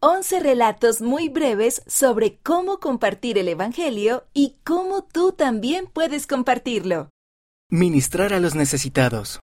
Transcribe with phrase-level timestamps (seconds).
[0.00, 7.10] 11 relatos muy breves sobre cómo compartir el Evangelio y cómo tú también puedes compartirlo.
[7.68, 9.40] Ministrar a los necesitados.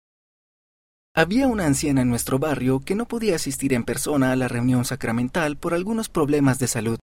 [1.13, 4.85] Había una anciana en nuestro barrio que no podía asistir en persona a la reunión
[4.85, 7.01] sacramental por algunos problemas de salud.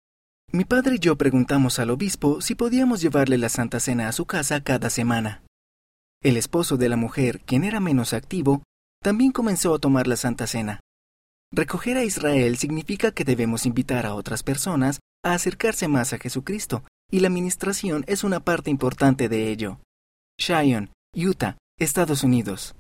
[0.51, 4.25] Mi padre y yo preguntamos al obispo si podíamos llevarle la Santa Cena a su
[4.25, 5.43] casa cada semana.
[6.23, 8.63] El esposo de la mujer, quien era menos activo,
[9.03, 10.81] también comenzó a tomar la Santa Cena.
[11.57, 16.83] Recoger a Israel significa que debemos invitar a otras personas a acercarse más a Jesucristo,
[17.13, 19.79] y la administración es una parte importante de ello.
[20.37, 22.75] Cheyenne, Utah, Estados Unidos.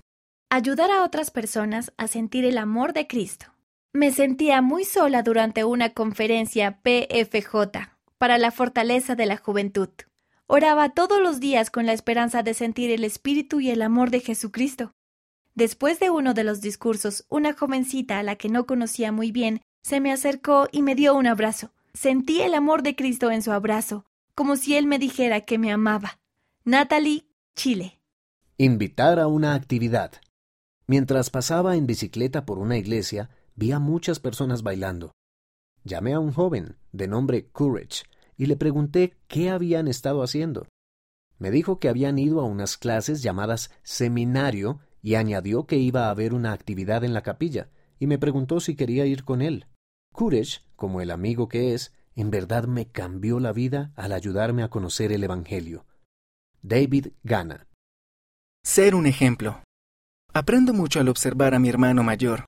[0.50, 3.46] Ayudar a otras personas a sentir el amor de Cristo.
[3.92, 9.90] Me sentía muy sola durante una conferencia PFJ para la fortaleza de la juventud.
[10.48, 14.18] Oraba todos los días con la esperanza de sentir el espíritu y el amor de
[14.18, 14.90] Jesucristo.
[15.54, 19.60] Después de uno de los discursos, una jovencita a la que no conocía muy bien
[19.82, 21.70] se me acercó y me dio un abrazo.
[21.92, 24.04] Sentí el amor de Cristo en su abrazo,
[24.34, 26.18] como si él me dijera que me amaba.
[26.64, 28.00] Natalie, Chile.
[28.56, 30.12] Invitar a una actividad.
[30.88, 35.12] Mientras pasaba en bicicleta por una iglesia, vi a muchas personas bailando.
[35.84, 38.04] Llamé a un joven, de nombre Courage,
[38.36, 40.66] y le pregunté qué habían estado haciendo.
[41.38, 46.10] Me dijo que habían ido a unas clases llamadas seminario y añadió que iba a
[46.10, 49.66] haber una actividad en la capilla, y me preguntó si quería ir con él.
[50.14, 54.70] Courage, como el amigo que es, en verdad me cambió la vida al ayudarme a
[54.70, 55.84] conocer el Evangelio.
[56.62, 57.66] David Gana.
[58.64, 59.62] Ser un ejemplo.
[60.32, 62.46] Aprendo mucho al observar a mi hermano mayor.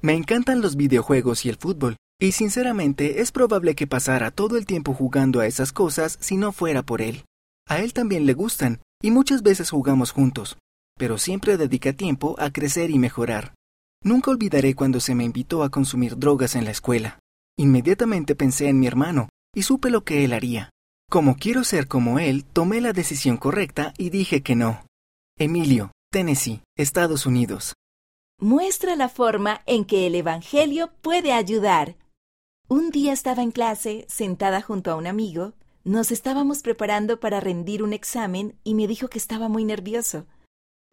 [0.00, 4.64] Me encantan los videojuegos y el fútbol, y sinceramente es probable que pasara todo el
[4.64, 7.24] tiempo jugando a esas cosas si no fuera por él.
[7.68, 10.56] A él también le gustan, y muchas veces jugamos juntos,
[10.96, 13.54] pero siempre dedica tiempo a crecer y mejorar.
[14.02, 17.18] Nunca olvidaré cuando se me invitó a consumir drogas en la escuela.
[17.58, 20.70] Inmediatamente pensé en mi hermano y supe lo que él haría.
[21.08, 24.84] Como quiero ser como él, tomé la decisión correcta y dije que no.
[25.38, 27.74] Emilio, Tennessee, Estados Unidos
[28.38, 31.96] muestra la forma en que el Evangelio puede ayudar.
[32.68, 35.54] Un día estaba en clase, sentada junto a un amigo,
[35.84, 40.26] nos estábamos preparando para rendir un examen y me dijo que estaba muy nervioso.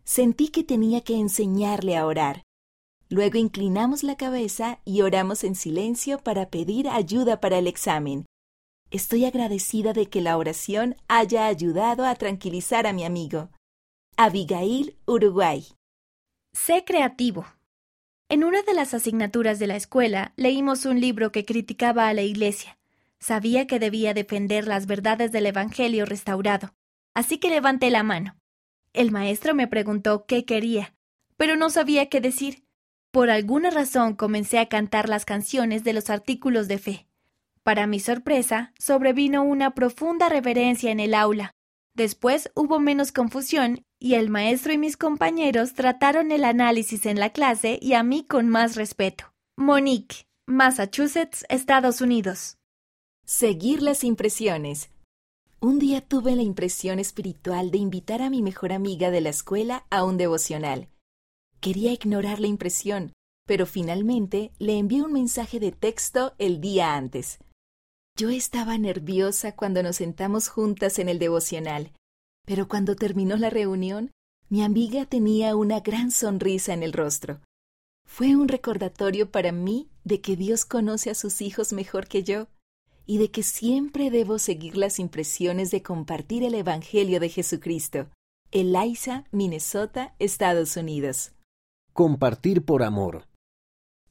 [0.05, 2.43] Sentí que tenía que enseñarle a orar.
[3.09, 8.25] Luego inclinamos la cabeza y oramos en silencio para pedir ayuda para el examen.
[8.91, 13.49] Estoy agradecida de que la oración haya ayudado a tranquilizar a mi amigo.
[14.17, 15.65] Abigail, Uruguay.
[16.53, 17.45] Sé creativo.
[18.29, 22.21] En una de las asignaturas de la escuela leímos un libro que criticaba a la
[22.21, 22.77] Iglesia.
[23.19, 26.73] Sabía que debía defender las verdades del Evangelio restaurado,
[27.13, 28.35] así que levanté la mano.
[28.93, 30.95] El maestro me preguntó qué quería,
[31.35, 32.63] pero no sabía qué decir.
[33.11, 37.07] Por alguna razón comencé a cantar las canciones de los artículos de fe.
[37.63, 41.51] Para mi sorpresa, sobrevino una profunda reverencia en el aula.
[41.95, 47.29] Después hubo menos confusión y el maestro y mis compañeros trataron el análisis en la
[47.29, 49.33] clase y a mí con más respeto.
[49.55, 52.57] Monique, Massachusetts, Estados Unidos.
[53.25, 54.92] Seguir las impresiones.
[55.63, 59.85] Un día tuve la impresión espiritual de invitar a mi mejor amiga de la escuela
[59.89, 60.89] a un devocional.
[61.61, 63.13] Quería ignorar la impresión,
[63.47, 67.39] pero finalmente le envié un mensaje de texto el día antes.
[68.17, 71.93] Yo estaba nerviosa cuando nos sentamos juntas en el devocional
[72.45, 74.11] pero cuando terminó la reunión,
[74.49, 77.41] mi amiga tenía una gran sonrisa en el rostro.
[78.05, 82.47] Fue un recordatorio para mí de que Dios conoce a sus hijos mejor que yo
[83.05, 88.07] y de que siempre debo seguir las impresiones de compartir el Evangelio de Jesucristo.
[88.51, 91.33] Eliza, Minnesota, Estados Unidos.
[91.93, 93.27] Compartir por amor.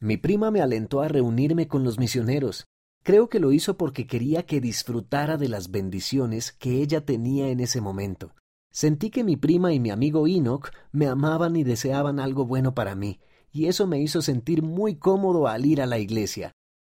[0.00, 2.66] Mi prima me alentó a reunirme con los misioneros
[3.02, 7.58] Creo que lo hizo porque quería que disfrutara de las bendiciones que ella tenía en
[7.58, 8.34] ese momento.
[8.70, 12.94] Sentí que mi prima y mi amigo Enoch me amaban y deseaban algo bueno para
[12.94, 13.20] mí,
[13.50, 16.52] y eso me hizo sentir muy cómodo al ir a la iglesia.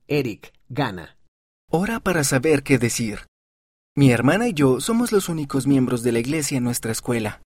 [0.07, 1.16] Eric, gana.
[1.69, 3.27] Ora para saber qué decir.
[3.93, 7.41] Mi hermana y yo somos los únicos miembros de la iglesia en nuestra escuela.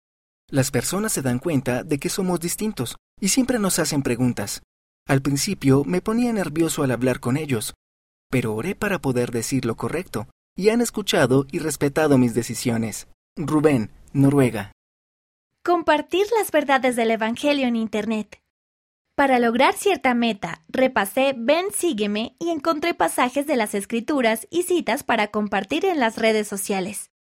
[0.47, 4.61] Las personas se dan cuenta de que somos distintos y siempre nos hacen preguntas.
[5.07, 7.73] Al principio me ponía nervioso al hablar con ellos,
[8.29, 13.07] pero oré para poder decir lo correcto, y han escuchado y respetado mis decisiones.
[13.35, 14.71] Rubén, Noruega.
[15.63, 18.39] Compartir las verdades del Evangelio en Internet.
[19.21, 25.03] Para lograr cierta meta, repasé Ven, sígueme y encontré pasajes de las Escrituras y citas
[25.03, 27.11] para compartir en las redes sociales.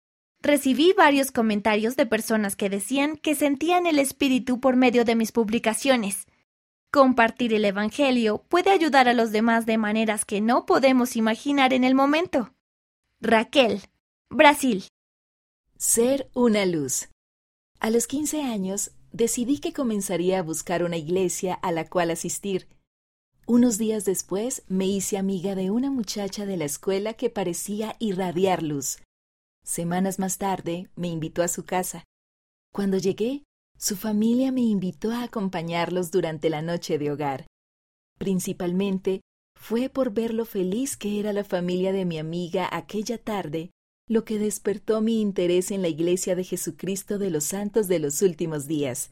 [0.41, 5.31] Recibí varios comentarios de personas que decían que sentían el Espíritu por medio de mis
[5.31, 6.25] publicaciones.
[6.89, 11.83] Compartir el Evangelio puede ayudar a los demás de maneras que no podemos imaginar en
[11.83, 12.51] el momento.
[13.19, 13.79] Raquel,
[14.27, 14.85] Brasil.
[15.77, 17.09] Ser una luz.
[17.79, 22.67] A los 15 años decidí que comenzaría a buscar una iglesia a la cual asistir.
[23.45, 28.63] Unos días después me hice amiga de una muchacha de la escuela que parecía irradiar
[28.63, 28.99] luz.
[29.63, 32.05] Semanas más tarde me invitó a su casa.
[32.71, 33.43] Cuando llegué,
[33.77, 37.47] su familia me invitó a acompañarlos durante la noche de hogar.
[38.17, 39.21] Principalmente
[39.59, 43.71] fue por ver lo feliz que era la familia de mi amiga aquella tarde
[44.11, 48.21] lo que despertó mi interés en la Iglesia de Jesucristo de los Santos de los
[48.21, 49.09] Últimos Días.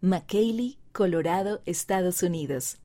[0.00, 2.78] McKaylee, Colorado, Estados Unidos.